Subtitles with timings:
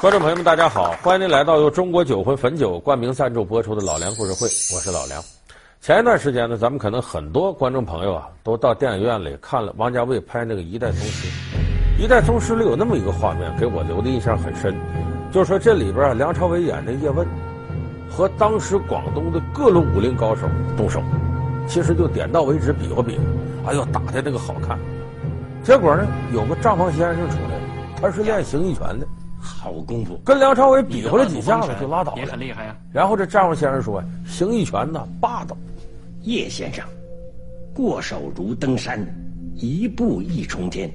[0.00, 0.92] 观众朋友们，大家好！
[1.02, 4.46] 欢迎您来到由中国酒魂汾酒冠名赞助播出的《老梁故事会》，
[4.76, 5.20] 我是老梁。
[5.80, 11.26] 前一段时间呢，咱们可能很多观众朋友啊，都到电影院里看了王家卫拍那个《一代宗师》。
[12.00, 14.72] 《一代宗师》里有那么一个画面，给我留的印象很深，
[15.32, 17.26] 就是说这里边啊，梁朝伟演的叶问
[18.08, 20.42] 和当时广东的各路武林高手
[20.76, 21.02] 动手，
[21.66, 24.78] 其实就点到为止，比划比划，哎呦，打的那个好看。
[25.64, 27.62] 结果呢，有个账房先生出来了，
[28.00, 29.04] 他是练形意拳的。
[29.40, 32.76] 好功夫，跟梁朝伟比划了几下子就拉倒了，也很厉害啊。
[32.92, 35.56] 然后这丈夫先生说：“形意拳呢，霸道。”
[36.22, 36.84] 叶先生，
[37.72, 39.00] 过手如登山，
[39.54, 40.90] 一步一重天，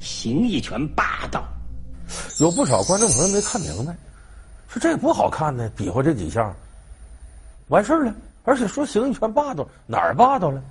[0.00, 1.44] 形意拳霸道。
[2.40, 3.94] 有不少观众朋友没看明白，
[4.68, 6.52] 说这不好看呢，比划这几下，
[7.68, 8.14] 完事儿了。
[8.44, 10.62] 而且说形意拳霸道，哪儿霸道了？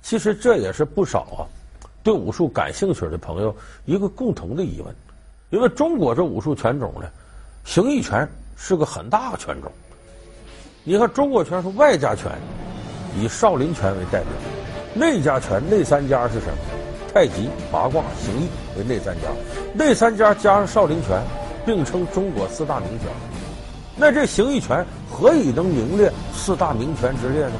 [0.00, 1.44] 其实这也是不少啊，
[2.02, 3.54] 对武术感兴趣的朋友
[3.84, 4.94] 一个共同的疑问。
[5.50, 7.08] 因为中国这武术拳种呢，
[7.64, 9.70] 形意拳是个很大的拳种。
[10.82, 12.32] 你看中国拳是外家拳，
[13.16, 14.30] 以少林拳为代表；
[14.94, 16.58] 内家拳内三家是什么？
[17.14, 19.22] 太极、八卦、形意为内三家。
[19.72, 21.22] 内三家加上少林拳，
[21.64, 23.08] 并称中国四大名拳。
[23.96, 27.54] 那这形意拳何以能名列四大名拳之列呢？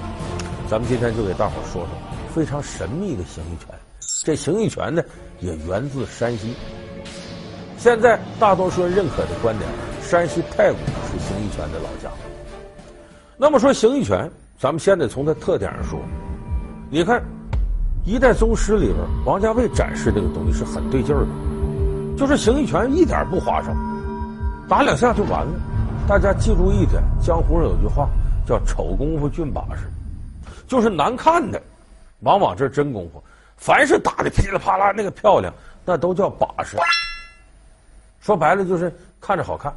[0.69, 1.89] 咱们今天就给大伙说说
[2.35, 3.75] 非常神秘的形意拳。
[4.25, 5.03] 这形意拳呢，
[5.41, 6.55] 也源自山西。
[7.79, 10.79] 现在大多数人认可的观点，山西太谷
[11.11, 12.11] 是形意拳的老家。
[13.37, 16.01] 那么说形意拳，咱们先得从它特点上说。
[16.91, 17.21] 你看
[18.05, 21.27] 《一代宗师》里边，王家卫展示这个东西是很对劲的，
[22.17, 23.75] 就是形意拳一点不花哨，
[24.69, 25.53] 打两下就完了。
[26.09, 28.09] 大家记住一点，江湖上有句话
[28.47, 29.83] 叫“丑功夫俊把式”，
[30.67, 31.61] 就是难看的，
[32.21, 33.23] 往往这是真功夫。
[33.57, 35.53] 凡是打的噼里啪啦那个漂亮，
[35.85, 36.77] 那都叫把式。
[38.27, 39.73] 说白了就是看着好看，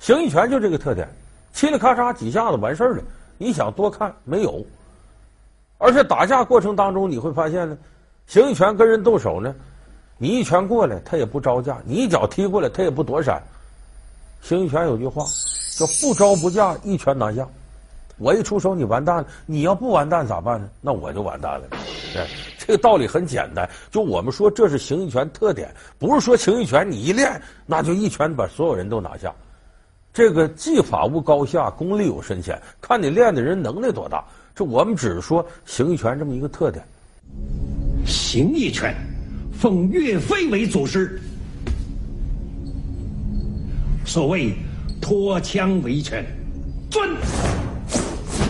[0.00, 1.06] 形意拳就这个特点，
[1.54, 3.02] 嘁哩咔嚓几下子完事儿了。
[3.36, 4.64] 你想多看没有？
[5.76, 7.76] 而且打架过程当中你会发现呢，
[8.26, 9.54] 形意拳跟人动手呢，
[10.16, 13.42] 你一拳过来他也不招架，你一脚踢过来他也不躲闪。
[14.40, 15.22] 形意拳有句话
[15.76, 17.46] 叫“不招不架，一拳拿下”。
[18.16, 20.66] 我一出手你完蛋了，你要不完蛋咋办呢？
[20.80, 21.66] 那我就完蛋了。
[22.12, 22.26] 对。
[22.58, 29.34] 这个道理很简单，就我们说这是形意拳特点，不是说形意拳你一练那就一拳把所有人都拿下。
[30.12, 34.24] 这个技法无高下，功力有深浅，看你练的人能耐多大。
[34.54, 36.84] 这我们只是说形意拳这么一个特点。
[38.04, 38.94] 形意拳
[39.58, 41.18] 奉岳飞为祖师，
[44.04, 44.52] 所谓
[45.00, 46.22] 脱枪为拳，
[46.90, 47.08] 钻、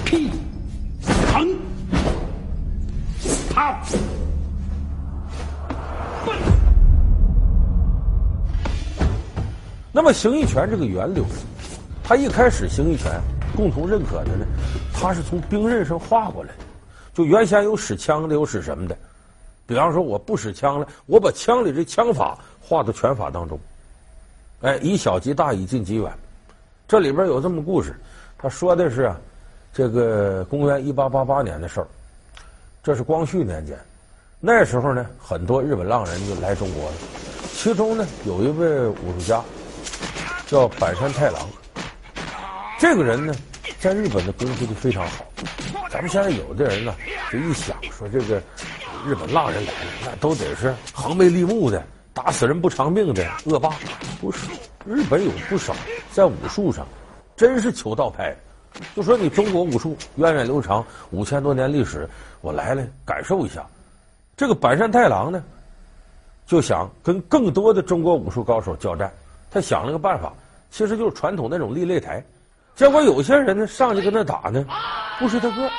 [0.05, 0.29] 劈、
[9.95, 11.23] 那么形意拳这个源流，
[12.03, 13.21] 它一开始形意拳
[13.55, 14.47] 共同认可的呢，
[14.93, 16.65] 它是从兵刃上画过来的。
[17.13, 18.97] 就原先有使枪的，有使什么的。
[19.67, 23.61] 比方说，我不使枪了，我把枪里这枪法画到拳法当中。
[24.63, 26.11] 哎，以小及大，以近及远。
[26.89, 27.95] 这里边有这么故事，
[28.39, 29.21] 他说的是啊，
[29.75, 31.87] 这个公元一八八八年的事儿。
[32.83, 33.79] 这是光绪年间，
[34.41, 36.97] 那时候呢，很多日本浪人就来中国了。
[37.55, 39.41] 其中呢，有一位武术家
[40.49, 41.49] 叫板山太郎。
[42.81, 43.33] 这个人呢，
[43.79, 45.25] 在日本的功夫就非常好。
[45.93, 46.93] 咱们现在有的人呢，
[47.31, 48.43] 就一想说这个
[49.07, 51.81] 日本浪人来了，那都得是横眉立目的，
[52.13, 53.71] 打死人不偿命的恶霸。
[54.21, 54.49] 不是，
[54.85, 55.73] 日本有不少
[56.11, 56.85] 在武术上
[57.37, 58.37] 真是求道派。
[58.95, 62.09] 就说你中国武术源远流长，五千多年历史，
[62.41, 63.67] 我来了感受一下。
[64.37, 65.43] 这个板山太郎呢，
[66.47, 69.13] 就想跟更多的中国武术高手交战。
[69.51, 70.33] 他想了个办法，
[70.71, 72.25] 其实就是传统那种立擂台。
[72.75, 74.65] 结果有些人呢上去跟他打呢，
[75.19, 75.71] 不是他个，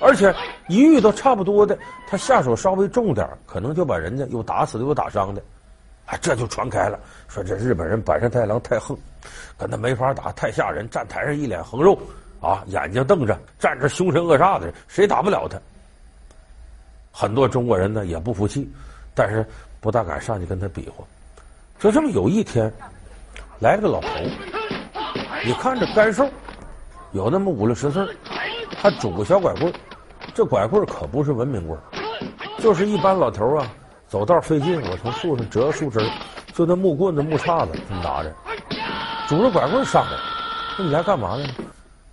[0.00, 0.34] 而且
[0.68, 1.78] 一遇到差不多的，
[2.08, 5.40] 他下手稍微重点，可能就把人家有打死的，有打伤的。
[6.06, 6.98] 啊，这就传开了，
[7.28, 8.96] 说这日本人板山太郎太横，
[9.56, 10.88] 跟他没法打，太吓人。
[10.90, 11.98] 站台上一脸横肉，
[12.40, 15.58] 啊，眼睛瞪着，站着凶神恶煞的，谁打不了他？
[17.10, 18.70] 很多中国人呢也不服气，
[19.14, 19.46] 但是
[19.80, 21.02] 不大敢上去跟他比划。
[21.78, 22.70] 就这么有一天，
[23.60, 24.08] 来了个老头，
[25.44, 26.28] 你看着干瘦，
[27.12, 28.06] 有那么五六十岁，
[28.76, 29.72] 还拄个小拐棍，
[30.34, 31.78] 这拐棍可不是文明棍，
[32.58, 33.72] 就是一般老头啊。
[34.14, 35.98] 走道费劲，我从树上折树枝，
[36.52, 38.32] 就那木棍子、木叉子拿着，
[39.28, 40.16] 拄着拐棍上来。
[40.76, 41.44] 说你来干嘛呢？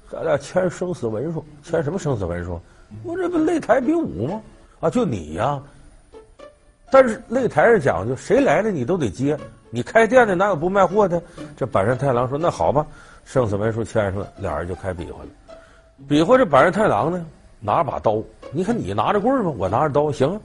[0.09, 2.59] 咱俩签生死文书，签什么生死文书？
[3.03, 4.41] 我这不擂台比武吗？
[4.79, 5.61] 啊，就你呀！
[6.89, 9.37] 但是擂台上讲究，谁来了你都得接。
[9.69, 11.21] 你开店的哪有不卖货的？
[11.55, 12.83] 这板山太郎说：“那好吧。”
[13.25, 15.29] 生死文书签上了，俩人就开比划了。
[16.09, 17.23] 比划这板山太郎呢，
[17.59, 18.23] 拿着把刀。
[18.51, 20.41] 你看你拿着棍儿吧，我拿着刀，行。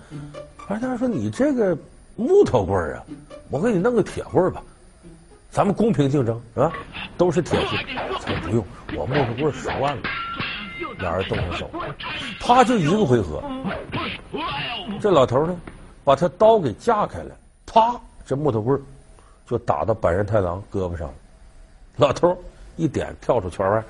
[0.66, 1.78] 阪山太郎说：“你这个
[2.16, 3.04] 木头棍儿啊，
[3.50, 4.60] 我给你弄个铁棍儿吧，
[5.50, 6.72] 咱们公平竞争是吧？
[7.16, 7.68] 都是铁棍。”
[8.20, 8.64] 他说：“不用，
[8.96, 10.02] 我木头棍儿十万了。”
[10.98, 11.70] 俩人动上手，
[12.40, 13.42] 啪就一个回合。
[15.00, 15.56] 这老头呢，
[16.04, 17.36] 把他刀给架开了，
[17.66, 18.82] 啪，这木头棍儿。
[19.48, 21.14] 就打到阪山太郎胳膊上了，
[21.98, 22.36] 老头
[22.74, 23.84] 一点跳出圈外，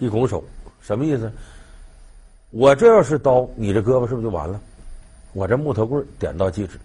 [0.00, 0.42] 一拱手，
[0.82, 1.30] 什么意思？
[2.50, 4.60] 我这要是刀，你这胳膊是不是就完了？
[5.36, 6.80] 我这木头棍点到即止。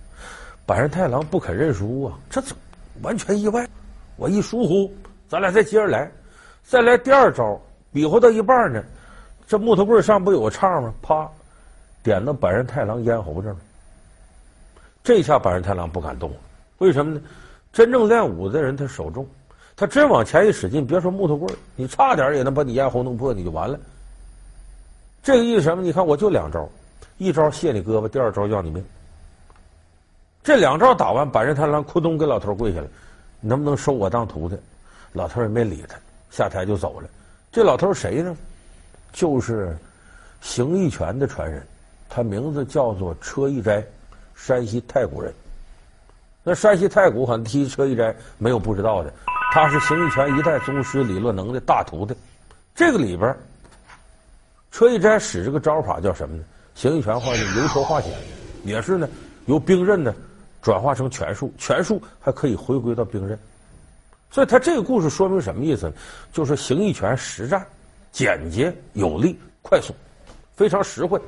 [0.65, 2.53] 板山太郎不肯认输啊，这怎
[3.01, 3.65] 完全意外？
[4.18, 4.94] 我一疏忽，
[5.30, 6.12] 咱俩再接着来，
[6.62, 7.57] 再来第二招，
[7.94, 8.83] 比划到一半呢，
[9.48, 10.94] 这木头棍上不有个叉吗？
[11.01, 11.25] 啪，
[12.03, 13.59] 点到板山太郎咽喉这儿了。
[15.01, 16.36] 这下板山太郎不敢动了，
[16.80, 17.21] 为什么呢？
[17.71, 19.25] 真正练武的人，他手重，
[19.77, 23.80] 他真往前一使劲，别说木头棍，你差点也能把你咽喉弄破，你就完了。
[25.24, 25.81] 这个意思什么？
[25.81, 26.68] 你看，我就两招，
[27.21, 28.83] 一招卸你胳膊，第二招要你命。
[30.44, 32.88] 这两招打完，阪山太郎扑通给老头跪下来，
[33.39, 34.57] 你能不能收我当徒弟？
[35.13, 35.95] 老头也没理他，
[36.31, 37.07] 下台就走了。
[37.51, 38.35] 这老头谁呢？
[39.13, 39.77] 就是
[40.41, 41.62] 形意拳的传人，
[42.09, 43.85] 他名字叫做车一斋，
[44.33, 45.31] 山西太谷人。
[46.44, 49.13] 那山西太谷很提车一斋，没有不知道的。
[49.53, 52.15] 他是形意拳一代宗师李乐能的大徒弟。
[52.73, 53.38] 这个里边，
[54.71, 56.44] 车一斋使这个招法叫什么呢？
[56.75, 58.12] 形意拳话叫由抽化险，
[58.63, 59.07] 也是呢
[59.45, 60.13] 由兵刃呢
[60.62, 63.38] 转化成拳术，拳术还可以回归到兵刃。
[64.29, 65.94] 所以他这个故事说明什么意思呢？
[66.31, 67.65] 就是形意拳实战
[68.12, 69.94] 简洁有力、快速，
[70.56, 71.19] 非常实惠。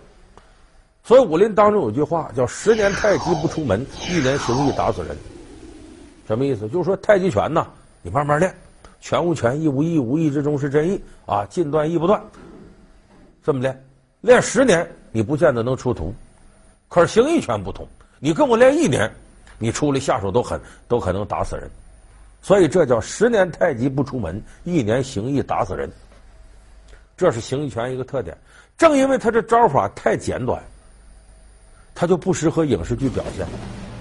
[1.04, 5.18] 所以武林当中有句话叫“十年太极不出门，一年形意打死人”。
[6.26, 6.66] 什么意思？
[6.70, 7.68] 就是说太极拳呐，
[8.02, 8.56] 你慢慢练，
[9.02, 12.24] 拳无拳，意无意，无意之中是真意啊，尽断意不断。
[13.44, 13.86] 这么练，
[14.22, 16.14] 练十年你不见得能出徒，
[16.90, 17.88] 可是形意拳不同，
[18.20, 19.10] 你跟我练一年，
[19.58, 21.70] 你出来下手都狠，都可能打死人。
[22.42, 25.90] 所以这叫“十年太极不出门，一年形意打死人”。
[27.16, 28.36] 这是形意拳一个特点。
[28.78, 30.62] 正因为他这招法太简短。
[31.96, 33.46] 他就不适合影视剧表现。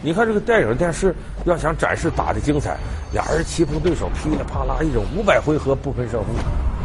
[0.00, 2.78] 你看这个电影电视，要想展示打的精彩，
[3.12, 6.32] 俩人棋逢对手，噼里啪啦一整五百回合不分胜负，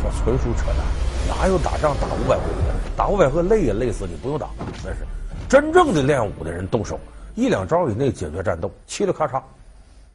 [0.03, 0.85] 这纯属扯淡。
[1.29, 2.76] 哪有打仗打五百回合？
[2.97, 4.49] 打五百回合累也累死你，不用打。
[4.83, 5.05] 那是
[5.47, 6.99] 真正的练武的人动手，
[7.35, 9.39] 一两招以内解决战斗，嘁哩咔嚓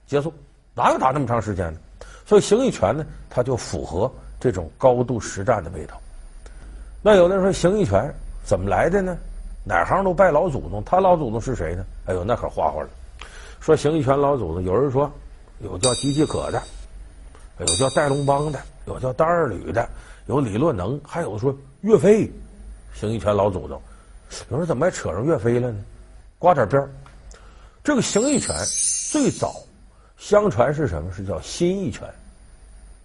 [0.05, 0.35] 结束。
[0.75, 1.81] 哪有打那么长时间的？
[2.27, 5.95] 所以形意拳呢，它就符合这种高度实战的味道。
[7.03, 8.13] 那有的人说形意拳
[8.45, 9.17] 怎么来的呢？
[9.65, 11.85] 哪行都拜老祖宗，他老祖宗是谁呢？
[12.07, 12.89] 哎呦，那可花花了。
[13.61, 15.09] 说形意拳老祖宗，有人说
[15.61, 16.61] 有叫姬继可的，
[17.59, 19.89] 有叫戴龙邦的，有叫单二吕的，
[20.27, 22.29] 有李洛能，还有说岳飞，
[22.95, 23.81] 形意拳老祖宗。
[24.51, 25.79] 有人怎么还扯上岳飞了呢？
[26.39, 26.91] 刮点边儿。
[27.85, 28.55] 这个形意拳
[29.11, 29.57] 最早
[30.17, 31.13] 相传是什么？
[31.13, 32.09] 是叫心意拳，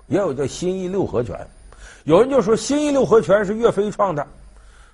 [0.07, 1.35] 也有叫心意六合拳。
[2.05, 4.25] 有人就说心意六合拳是岳飞创的，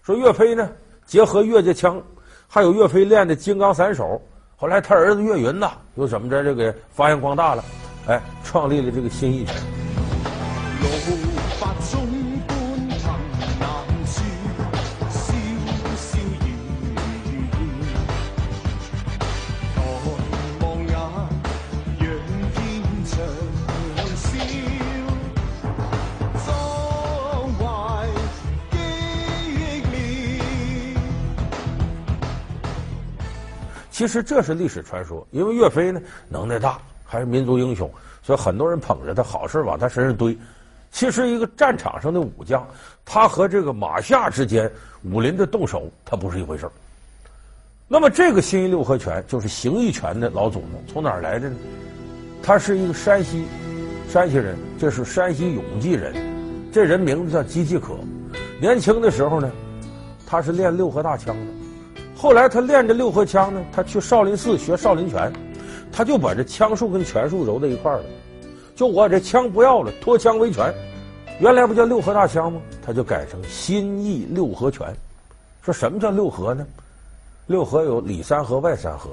[0.01, 0.69] 说岳飞呢。
[1.06, 2.01] 结合岳家枪，
[2.48, 4.22] 还有岳飞练的金刚散手，
[4.56, 7.66] 后来他儿子岳云呐，又怎么着这个发扬光大了，
[8.07, 9.72] 哎，创立了这个心意拳。
[34.04, 37.90] 其实这是历史传说，因为岳飞呢能耐大，还是民族英雄，
[38.22, 40.38] 所以很多人捧着他，好事往他身上堆。
[40.92, 42.68] 其实一个战场上的武将，
[43.06, 44.69] 他和这个马下之间
[45.06, 46.69] 武林的动手，他不是一回事。
[47.88, 51.56] 那么这个心意六合拳就是形意拳的老祖宗，从哪儿来的呢？
[52.44, 53.45] 他是一个山西
[54.10, 56.14] 山西人，这是山西永济人，
[56.74, 57.94] 这人名字叫姬继可。
[58.60, 59.50] 年轻的时候呢，
[60.28, 61.53] 他是练六合大枪的。
[62.23, 65.30] 后来他练这六合枪呢，他去少林寺学少林拳，
[65.92, 68.06] 他就把这枪术跟拳术揉在一块儿了。
[68.77, 70.73] 就我这枪不要了，脱枪为拳，
[71.42, 72.61] 原来不叫六合大枪吗？
[72.81, 74.87] 他就改成心意六合拳。
[75.63, 76.65] 说什么叫六合呢？
[77.47, 79.09] 六合有里三合、外三合，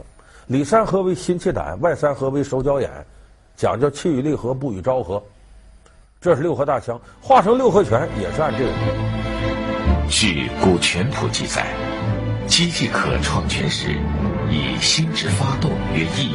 [0.47, 2.89] 里三合为心气胆，外三合为手脚眼，
[3.57, 5.21] 讲究气与力合，不与招合。
[6.21, 8.71] 这是六合大枪，化成六合拳也是按这个。
[10.09, 11.67] 据古拳谱记载。
[12.51, 13.97] 机器可创拳时，
[14.51, 16.35] 以心之发动为意，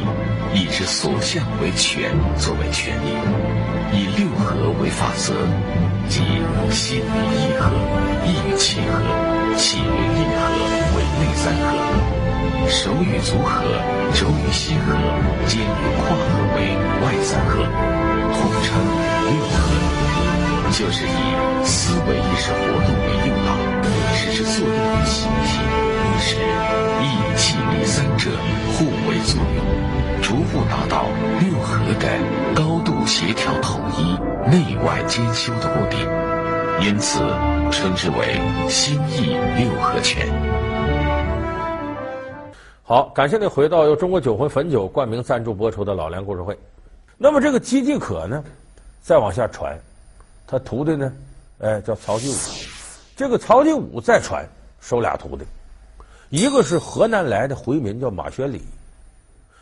[0.54, 3.12] 意之所向为权，作为权力；
[3.92, 5.34] 以六合为法则，
[6.08, 6.22] 即
[6.70, 7.70] 心与意合，
[8.24, 8.96] 意与气合，
[9.58, 10.48] 气与力合
[10.96, 11.68] 为内三合；
[12.66, 13.62] 手与足合，
[14.14, 14.96] 肘与心合，
[15.46, 17.62] 肩与胯合为外三合，
[18.32, 18.72] 统称
[19.28, 19.60] 六合。
[20.72, 23.48] 就是以思维意识活动为诱导，
[24.14, 25.60] 使之作用于形体，
[26.18, 28.30] 使意气力三者
[28.72, 31.06] 互为作用，逐步达到
[31.40, 32.08] 六合的
[32.54, 34.14] 高度协调统一、
[34.50, 35.96] 内外兼修的目的，
[36.84, 37.20] 因此
[37.70, 40.26] 称之为心意六合拳。
[42.82, 46.58] 好，感谢您回到由中国酒魂汾酒冠名赞助播出的老梁故事会。
[47.18, 48.42] 那么这个姬继可呢，
[49.02, 49.76] 再往下传，
[50.46, 51.12] 他徒弟呢，
[51.58, 52.36] 哎，叫曹继武。
[53.16, 54.46] 这个曹继武再传，
[54.80, 55.44] 收俩徒弟。
[56.30, 58.58] 一个是河南来的回民，叫马宣礼；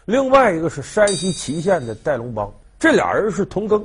[0.06, 2.50] 另外一个是山西祁县的戴龙邦。
[2.78, 3.83] 这俩人是同庚，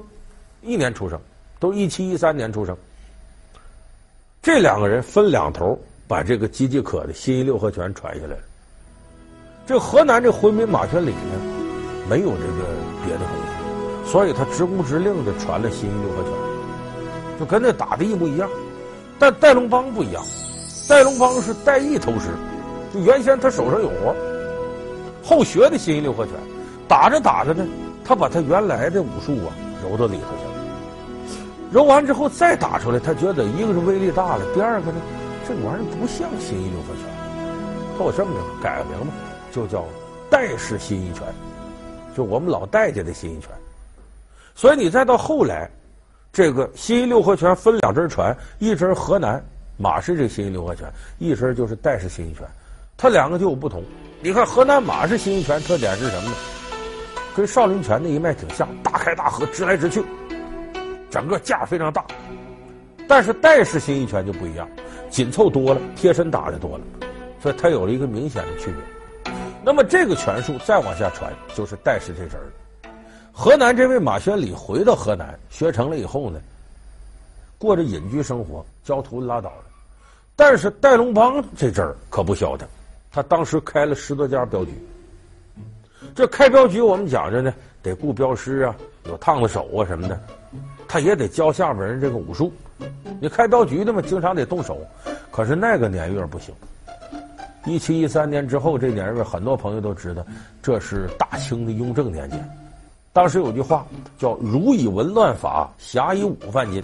[0.61, 1.19] 一年出生，
[1.59, 2.75] 都一七一三年出生。
[4.41, 8.41] 这两个人分两头把这个吉吉可的心意六合拳传下来了。
[9.67, 12.65] 这河南这回民马宣礼呢，没有这个
[13.05, 13.27] 别的功
[14.03, 18.49] 夫，所以他直呼直令的传了心意六合拳，就跟那打的一模一样。
[19.19, 20.23] 但戴龙邦不一样，
[20.87, 22.29] 戴龙邦是戴义头师。
[22.93, 24.15] 就原先他手上有活，
[25.23, 26.33] 后学的心意六合拳，
[26.87, 27.65] 打着打着呢，
[28.03, 29.53] 他把他原来的武术啊
[29.83, 30.49] 揉到里头去了。
[31.71, 34.99] 揉完之后再打出来，他觉得一个是威力大了，第二个呢，
[35.47, 37.05] 这玩意儿不像心一六合拳。
[37.95, 39.13] 他我这么着改个名吧，
[39.51, 39.85] 就叫
[40.29, 41.23] 戴氏心一拳，
[42.15, 43.51] 就我们老戴家的心一拳。
[44.55, 45.69] 所以你再到后来，
[46.33, 49.43] 这个心一六合拳分两支传，一支河南
[49.77, 52.47] 马氏这个心一六合拳，一支就是戴氏心一拳。
[53.01, 53.81] 他两个就有不同，
[54.21, 56.35] 你看河南马氏心意拳特点是什么呢？
[57.33, 60.03] 跟少林拳那一脉挺像，大开大合，直来直去，
[61.09, 62.03] 整个架非常大。
[63.07, 64.67] 但是戴氏心意拳就不一样，
[65.09, 66.83] 紧凑多了，贴身打的多了，
[67.41, 69.33] 所以它有了一个明显的区别。
[69.63, 72.51] 那么这个拳术再往下传，就是戴氏这支儿。
[73.31, 76.41] 河南这位马宣礼回到河南学成了以后呢，
[77.57, 79.63] 过着隐居生活，教徒拉倒了。
[80.35, 82.67] 但是戴龙邦这阵儿可不消停。
[83.11, 84.71] 他当时开了十多家镖局，
[86.13, 88.75] 这开镖局我们讲着呢，得雇镖师啊，
[89.05, 90.19] 有烫子手啊什么的，
[90.87, 92.51] 他也得教下边人这个武术。
[93.19, 94.79] 你开镖局的嘛，经常得动手。
[95.31, 96.53] 可是那个年月不行。
[97.65, 100.25] 一七一三年之后，这年月很多朋友都知道，
[100.61, 102.49] 这是大清的雍正年间。
[103.11, 103.85] 当时有句话
[104.17, 106.81] 叫“儒以文乱法，侠以武犯禁”，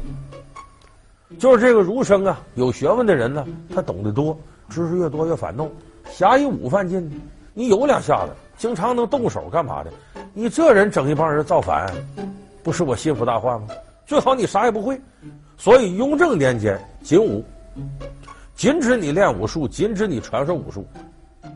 [1.39, 4.37] 就是这个儒生啊，有学问的人呢，他懂得多，
[4.69, 5.71] 知识越多越反动。
[6.17, 7.11] 侠义武犯禁，
[7.53, 9.91] 你有两下子，经常能动手干嘛的？
[10.33, 11.93] 你这人整一帮人造反，
[12.63, 13.67] 不是我心腹大患吗？
[14.05, 14.97] 最好你啥也不会。
[15.57, 17.43] 所以雍正年间禁武，
[18.55, 20.87] 禁止你练武术，禁止你传授武术。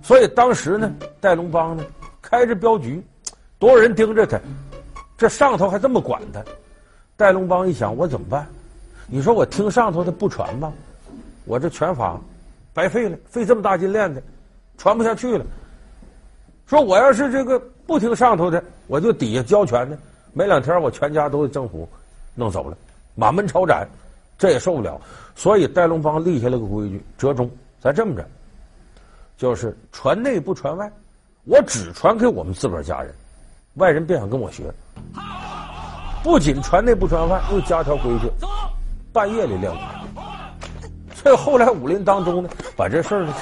[0.04, 1.86] 所以当时呢，戴龙邦呢
[2.22, 3.02] 开着镖局，
[3.60, 4.38] 多少人盯着他，
[5.18, 6.44] 这上头还这么管他。
[7.16, 8.46] 戴龙邦一想，我怎么办？
[9.08, 10.70] 你说我听上头的不传吧，
[11.46, 12.20] 我这拳法
[12.74, 14.22] 白费了，费这么大劲练的。
[14.80, 15.46] 传不下去了。
[16.66, 19.98] 说我要是这个不听上头的，我就底下教拳的，
[20.34, 21.88] 没两天我全家都被政府
[22.34, 22.78] 弄走了，
[23.14, 23.88] 满门抄斩，
[24.38, 25.00] 这也受不了。
[25.36, 28.26] 所以戴龙邦立下了个规矩，折中，咱这么着，
[29.36, 30.92] 就是传内不传外，
[31.46, 33.14] 我只传给我们自个儿家人，
[33.76, 34.72] 外人别想跟我学。
[36.22, 38.30] 不仅传内不传外，又加条规矩，
[39.12, 39.78] 半夜里练武。
[41.22, 43.34] 所以后来武林当中呢，把这事儿呢。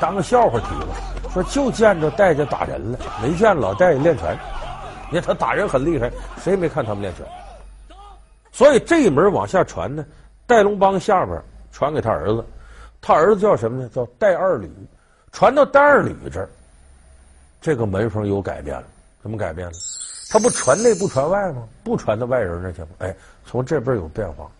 [0.00, 0.88] 当个笑话提了，
[1.30, 4.36] 说就见着戴家打人了，没见老戴练拳。
[5.10, 7.26] 你看他打人很厉害，谁也没看他们练拳。
[8.50, 10.04] 所以这一门往下传呢，
[10.46, 11.38] 戴龙邦下边
[11.70, 12.42] 传给他儿子，
[13.00, 13.90] 他儿子叫什么呢？
[13.94, 14.70] 叫戴二吕。
[15.30, 16.48] 传到戴二吕这儿，
[17.60, 18.84] 这个门风有改变了。
[19.22, 19.72] 怎么改变了？
[20.30, 21.64] 他不传内不传外吗？
[21.84, 22.88] 不传到外人那去吗？
[23.00, 23.14] 哎，
[23.44, 24.50] 从这边有变化，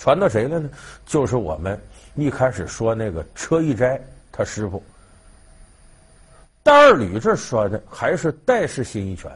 [0.00, 0.70] 传到谁了呢？
[1.04, 1.78] 就是我们
[2.14, 4.00] 一开始说那个车一斋。
[4.32, 4.82] 他师傅
[6.62, 9.30] 戴二吕这说的还是戴氏心意拳，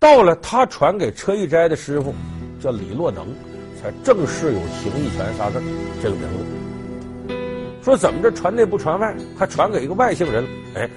[0.00, 2.12] 到了他传给车一斋的师傅
[2.60, 3.28] 叫李洛能，
[3.80, 5.62] 才正式有形意拳仨字
[6.02, 7.34] 这个名字。
[7.84, 10.44] 说怎么着传内不传外，还传给一个外姓人？
[10.74, 10.90] 哎，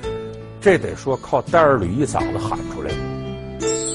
[0.59, 2.97] 这得说靠戴二吕一嗓子喊出来的。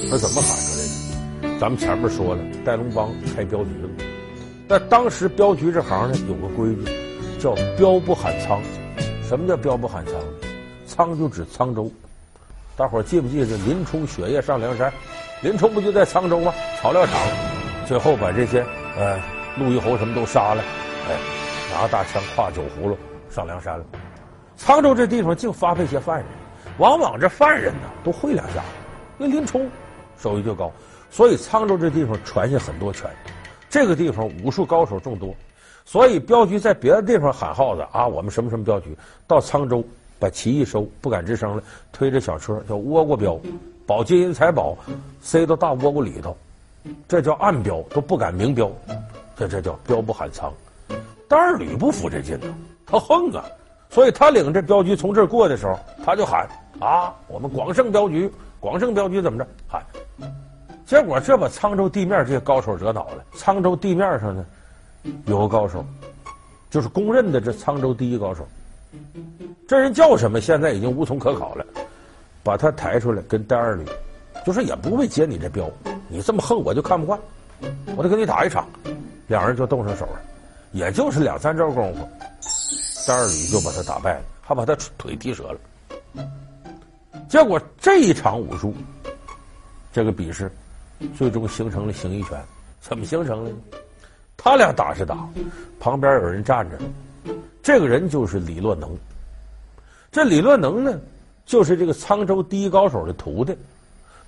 [0.09, 1.59] 他怎么喊出来的？
[1.59, 3.89] 咱们前面说了，戴龙邦开镖局了，
[4.69, 8.61] 那当时镖局这行呢有个规矩，叫镖不喊仓。
[9.23, 10.15] 什么叫镖不喊仓？
[10.85, 11.89] 仓就指沧州。
[12.75, 14.91] 大伙儿记不记得林冲雪夜上梁山？
[15.41, 16.53] 林冲不就在沧州吗？
[16.81, 17.15] 草料场，
[17.85, 18.61] 最后把这些
[18.97, 19.17] 呃
[19.57, 20.61] 陆虞侯什么都杀了，
[21.07, 21.15] 哎，
[21.73, 22.97] 拿大枪挎酒葫芦
[23.29, 23.85] 上梁山了。
[24.59, 26.25] 沧州这地方净发配些犯人，
[26.77, 28.61] 往往这犯人呢都会两下，
[29.17, 29.69] 因为林冲
[30.17, 30.69] 手艺就高，
[31.09, 33.09] 所以沧州这地方传下很多拳。
[33.69, 35.35] 这个地方武术高手众多，
[35.85, 38.97] 所以镖局在别的地方喊号子啊，我们什么什么镖局
[39.27, 39.83] 到沧州
[40.19, 43.39] 把旗一收，不敢吱声了，推着小车叫倭瓜镖，
[43.85, 44.77] 保金银财宝
[45.21, 46.35] 塞到大倭瓜里头，
[47.07, 48.71] 这叫暗镖，都不敢明镖，
[49.35, 50.51] 这这叫镖不喊仓。
[51.27, 52.47] 但二吕不服这劲呢，
[52.85, 53.43] 他横啊，
[53.89, 56.47] 所以他领着镖局从这儿过的时候，他就喊
[56.79, 58.31] 啊，我们广胜镖局，
[58.61, 59.83] 广胜镖局怎么着喊。
[60.87, 63.23] 结果这把沧州地面这些高手惹恼了。
[63.35, 64.45] 沧州地面上呢，
[65.25, 65.85] 有个高手，
[66.69, 68.47] 就是公认的这沧州第一高手。
[69.67, 70.39] 这人叫什么？
[70.39, 71.65] 现在已经无从可考了。
[72.41, 73.85] 把他抬出来跟单二吕，
[74.45, 75.69] 就说也不为解你这镖，
[76.07, 77.19] 你这么横我就看不惯，
[77.97, 78.65] 我得跟你打一场。
[79.27, 80.21] 两人就动上手了，
[80.71, 82.07] 也就是两三招功夫，
[83.05, 86.23] 单二吕就把他打败了，还把他腿踢折了。
[87.27, 88.73] 结果这一场武术，
[89.91, 90.49] 这个比试。
[91.15, 92.39] 最终形成了形意拳，
[92.79, 93.57] 怎么形成的呢？
[94.35, 95.27] 他俩打是打，
[95.79, 96.77] 旁边有人站着，
[97.63, 98.95] 这个人就是李洛能。
[100.11, 100.99] 这李洛能呢，
[101.45, 103.57] 就是这个沧州第一高手的徒弟，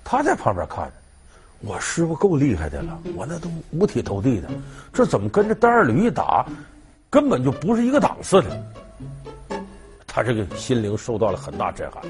[0.02, 0.92] 他在旁边看着，
[1.60, 4.48] 我师傅够厉害的了，我那都五体投地的，
[4.92, 6.44] 这怎么跟着单二吕一打，
[7.08, 8.64] 根本就不是一个档次的。
[10.06, 12.02] 他这个心灵受到了很大震撼。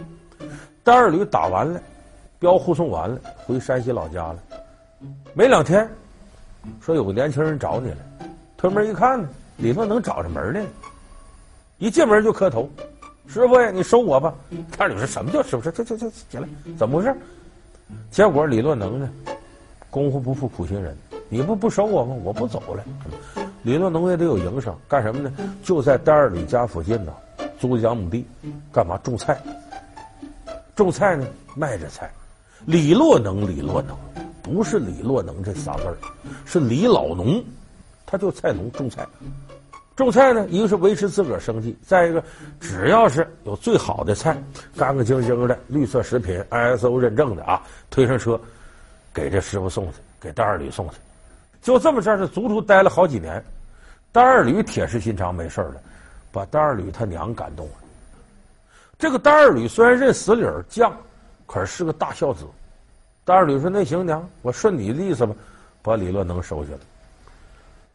[0.82, 1.80] 单二吕打完了。
[2.40, 4.38] 镖护送完了，回山西老家了。
[5.34, 5.86] 没两天，
[6.80, 7.98] 说有个年轻人找你了。
[8.56, 9.28] 推门一看呢，
[9.58, 10.64] 李洛能找上门来。
[11.76, 12.68] 一进门就磕头
[13.28, 14.34] ：“师傅呀，你收我吧。”
[14.76, 15.62] 单二吕说：“什么叫师傅？
[15.62, 17.14] 这这这这起来，怎么回事？”
[18.10, 19.10] 结果李洛能呢，
[19.90, 20.96] 功夫不负苦心人，
[21.28, 22.16] 你不不收我吗？
[22.24, 22.82] 我不走了。
[23.62, 25.30] 李洛能也得有营生，干什么呢？
[25.62, 27.12] 就在单二吕家附近呢，
[27.58, 28.26] 租了两亩地，
[28.72, 29.38] 干嘛种菜？
[30.74, 32.10] 种菜呢，卖着菜。
[32.66, 33.96] 李洛能，李洛能，
[34.42, 35.96] 不是李洛能这仨字儿，
[36.44, 37.42] 是李老农，
[38.04, 39.06] 他就菜农种菜，
[39.96, 42.22] 种菜呢，一个是维持自个儿生计，再一个，
[42.60, 44.40] 只要是有最好的菜，
[44.76, 48.38] 干干净净的绿色食品，ISO 认证的啊，推上车，
[49.12, 50.96] 给这师傅送去，给单二吕送去，
[51.62, 53.42] 就这么着，是足足待了好几年。
[54.12, 55.80] 单二吕铁石心肠，没事儿了，
[56.30, 57.72] 把单二吕他娘感动了。
[58.98, 60.92] 这个单二吕虽然认死理儿犟。
[61.52, 62.44] 可是个大孝子，
[63.24, 65.34] 单二吕说：“那行娘，我顺你的意思吧，
[65.82, 66.78] 把李洛能收下了。”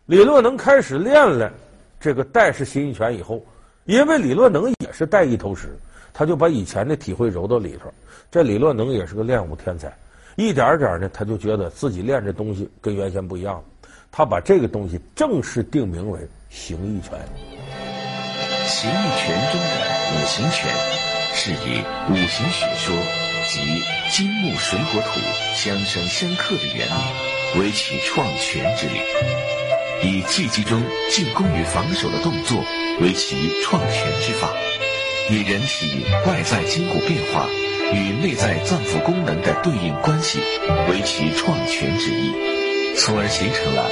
[0.07, 1.49] 李洛能开始练了
[1.97, 3.41] 这个带式形意拳以后，
[3.85, 5.69] 因为李洛能也是带一头师，
[6.13, 7.89] 他就把以前的体会揉到里头。
[8.29, 9.89] 这李洛能也是个练武天才，
[10.35, 13.63] 一点点呢，他就觉得自己练这东西跟原先不一样了，
[14.11, 17.17] 他把这个东西正式定名为形意拳。
[18.67, 19.69] 形意拳中的
[20.11, 20.69] 五行拳，
[21.33, 23.24] 是以五行学说。
[23.47, 25.19] 即金木水火土
[25.55, 28.99] 相生相克的原理，为其创拳之理；
[30.03, 32.57] 以技击中进攻与防守的动作
[33.01, 34.49] 为其创拳之法；
[35.29, 37.47] 以人体外在筋骨变化
[37.93, 40.39] 与内在脏腑功能的对应关系
[40.89, 42.33] 为其创拳之意，
[42.97, 43.89] 从而形成了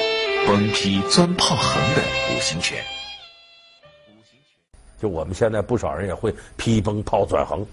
[0.47, 2.83] 崩劈钻炮横的五行拳。
[4.07, 4.67] 五行拳，
[4.99, 7.63] 就我们现在不少人也会劈崩炮钻横，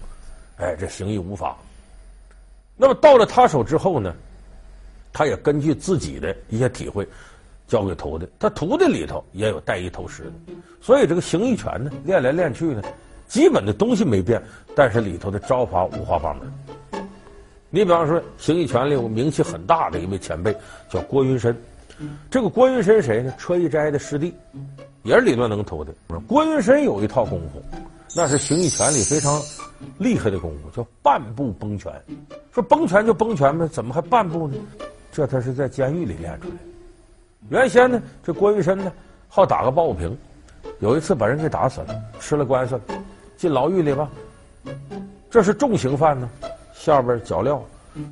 [0.57, 1.57] 哎，这形意五法。
[2.81, 4.11] 那么到了他手之后呢，
[5.13, 7.07] 他也根据自己的一些体会，
[7.67, 8.27] 教给徒弟。
[8.39, 10.31] 他徒弟里头也有带一头师的，
[10.81, 12.81] 所以这个形意拳呢，练来练去呢，
[13.27, 14.41] 基本的东西没变，
[14.75, 16.51] 但是里头的招法五花八门。
[17.69, 20.51] 你比方说，形意拳里有名气很大的一位前辈
[20.89, 21.55] 叫郭云深，
[22.31, 23.31] 这个郭云深谁呢？
[23.37, 24.33] 车一斋的师弟，
[25.03, 25.91] 也是李洛能徒弟。
[26.27, 27.63] 郭云深有一套功夫，
[28.13, 29.41] 那是形意拳里非常
[29.97, 31.91] 厉害的功夫，叫半步崩拳。
[32.51, 34.55] 说崩拳就崩拳呗，怎么还半步呢？
[35.11, 36.59] 这他是在监狱里练出来的。
[37.49, 38.91] 原先呢，这郭云深呢，
[39.29, 40.17] 好打个抱不平，
[40.79, 42.79] 有一次把人给打死了，吃了官司，
[43.37, 44.09] 进牢狱里吧。
[45.29, 46.29] 这是重刑犯呢，
[46.73, 47.61] 下边脚镣，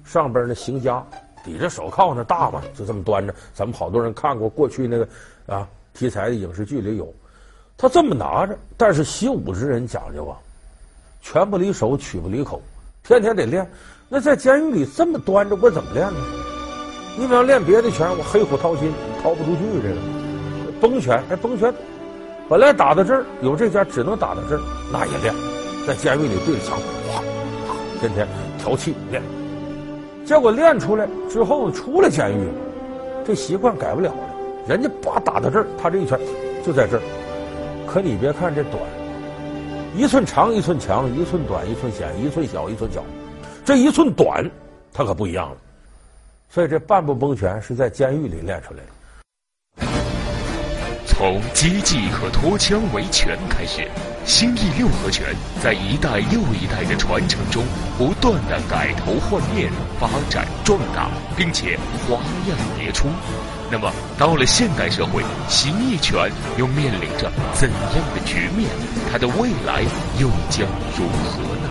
[0.05, 1.03] 上边那刑枷，
[1.43, 3.35] 抵着手铐那大嘛，就这么端着。
[3.53, 5.07] 咱们好多人看过过去那个
[5.45, 7.13] 啊题材的影视剧里有，
[7.79, 8.55] 他这么拿着。
[8.77, 10.37] 但是习武之人讲究啊，
[11.21, 12.61] 拳不离手，曲不离口，
[13.03, 13.67] 天天得练。
[14.07, 16.19] 那在监狱里这么端着，我怎么练呢？
[17.17, 19.95] 你比方练别的拳，我黑虎掏心，掏不出去这个。
[20.79, 21.73] 崩拳，哎，崩拳，
[22.47, 24.61] 本来打到这儿有这家，只能打到这儿，
[24.91, 25.33] 那也练，
[25.85, 27.23] 在监狱里对着墙，哇，
[27.99, 29.21] 天天调气练。
[30.25, 32.47] 结果练出来之后，出了监狱，
[33.25, 34.29] 这习惯改不了了。
[34.67, 36.17] 人家叭打到这儿，他这一拳
[36.65, 37.01] 就在这儿。
[37.91, 38.79] 可你别看这短，
[39.97, 43.03] 一寸长一寸强，一寸短一寸险，一寸小一寸小。
[43.65, 44.47] 这一寸短，
[44.93, 45.57] 他可不一样了。
[46.49, 49.87] 所以这半步崩拳是在监狱里练出来的。
[51.07, 53.87] 从接技和脱枪为拳开始，
[54.23, 57.63] 新义六合拳在一代又一代的传承中，
[57.97, 61.75] 不断的改头换面、发展壮大，并且
[62.07, 63.07] 花样迭出。
[63.71, 68.67] 那么，到了现代社会，形意拳又面临着怎样的局面？
[69.11, 69.83] 它的未来
[70.19, 71.69] 又将如何呢？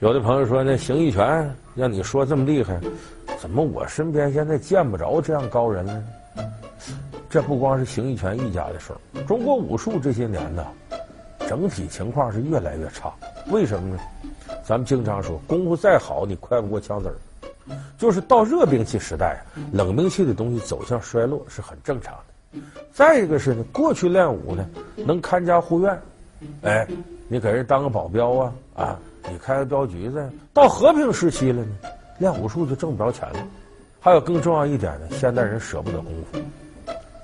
[0.00, 2.80] 有的朋友说，那形意拳让你说这么厉害，
[3.38, 6.04] 怎么我身边现在见不着这样高人呢？
[7.30, 10.66] 这不光是形意拳一家的事儿，中国武术这些年呢，
[11.48, 13.12] 整体情况是越来越差。
[13.46, 14.00] 为什么呢？
[14.64, 17.14] 咱们经常说，功夫再好，你快不过枪子儿。
[17.96, 22.60] 就是到热兵器时代，冷兵器的东西走向衰落是很正常的。
[22.92, 26.00] 再一个是呢，过去练武呢，能看家护院，
[26.62, 26.86] 哎，
[27.28, 28.98] 你给人当个保镖啊，啊，
[29.30, 30.30] 你开个镖局子。
[30.52, 31.76] 到和平时期了呢，
[32.18, 33.46] 练武术就挣不着钱了。
[34.00, 36.38] 还有更重要一点呢，现代人舍不得功夫。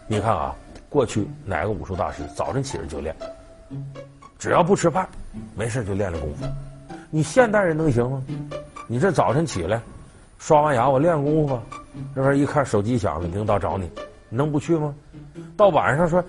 [0.07, 0.55] 你看啊，
[0.89, 3.15] 过去哪个武术大师早晨起来就练，
[4.39, 5.09] 只要不吃饭，
[5.57, 6.45] 没事就练练功夫。
[7.11, 8.23] 你现代人能行吗？
[8.87, 9.81] 你这早晨起来，
[10.47, 11.59] 刷完牙我练功夫，
[12.15, 13.91] 这边一看手机响了，领导找你，
[14.29, 14.95] 你能不去吗？
[15.57, 16.23] 到晚上说，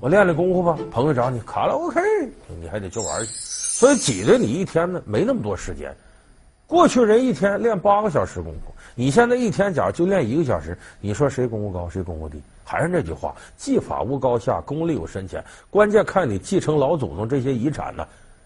[0.00, 2.00] 我练练功夫吧，朋友找你，卡拉 OK，
[2.60, 3.30] 你还得去玩去。
[3.30, 5.94] 所以挤着你一天呢，没那么多时间。
[6.66, 12.42] 过去人一天练八个小时功夫，你现在一天假如就练一个小时，你说谁功夫高，谁功夫低？
[12.64, 15.44] 还是那句话，技法无高下，功力有深浅。
[15.70, 18.04] 关键看你继承老祖宗这些遗产呢，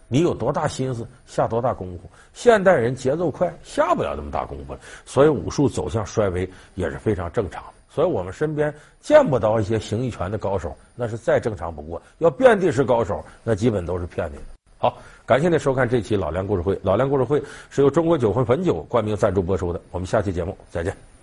[0.09, 2.11] 你有多大心思，下多大功夫。
[2.33, 7.71] 现代人节奏快，下不了那么大功夫，所以武术走向衰微也是非常正常的。
[7.89, 12.01] 所以我们身边见不到一些形意拳的高手，那是再正常不过。
[12.19, 14.43] 要遍地是高手，那基本都是骗你的。
[14.79, 16.79] 好，感谢您收看这期老梁故事会。
[16.83, 19.81] 老梁故事会是由中国酒魂汾酒冠名赞助播出的。
[19.93, 21.14] 我们下期节目再见。